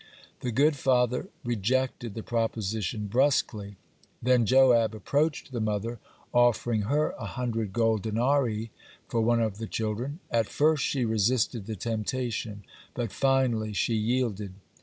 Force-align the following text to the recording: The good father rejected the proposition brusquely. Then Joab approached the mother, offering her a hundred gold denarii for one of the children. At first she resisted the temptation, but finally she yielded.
The 0.39 0.51
good 0.51 0.75
father 0.75 1.29
rejected 1.43 2.15
the 2.15 2.23
proposition 2.23 3.05
brusquely. 3.05 3.75
Then 4.19 4.47
Joab 4.47 4.95
approached 4.95 5.51
the 5.51 5.59
mother, 5.61 5.99
offering 6.33 6.89
her 6.89 7.11
a 7.19 7.27
hundred 7.27 7.71
gold 7.71 8.01
denarii 8.01 8.71
for 9.07 9.21
one 9.21 9.41
of 9.43 9.59
the 9.59 9.67
children. 9.67 10.17
At 10.31 10.49
first 10.49 10.83
she 10.83 11.05
resisted 11.05 11.67
the 11.67 11.75
temptation, 11.75 12.63
but 12.95 13.11
finally 13.11 13.73
she 13.73 13.93
yielded. 13.93 14.53